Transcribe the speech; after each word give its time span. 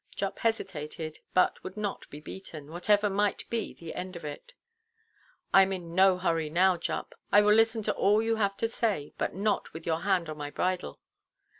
Jupp 0.15 0.39
hesitated, 0.39 1.19
but 1.35 1.63
would 1.63 1.77
not 1.77 2.09
be 2.09 2.19
beaten, 2.19 2.71
whatever 2.71 3.07
might 3.07 3.47
be 3.51 3.71
the 3.71 3.93
end 3.93 4.15
of 4.15 4.25
it. 4.25 4.53
"I 5.53 5.61
am 5.61 5.71
in 5.71 5.93
no 5.93 6.17
hurry 6.17 6.49
now, 6.49 6.75
Jupp; 6.75 7.13
I 7.31 7.43
will 7.43 7.53
listen 7.53 7.83
to 7.83 7.93
all 7.93 8.19
you 8.19 8.37
have 8.37 8.57
to 8.57 8.67
say. 8.67 9.13
But 9.19 9.35
not 9.35 9.73
with 9.73 9.85
your 9.85 9.99
hand 10.01 10.27
on 10.27 10.37
my 10.37 10.49
bridle." 10.49 10.99